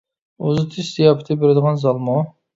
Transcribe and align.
ئۇزىتىش 0.45 0.89
زىياپىتى 0.95 1.39
بېرىدىغان 1.45 1.79
زالمۇ؟ 1.87 2.19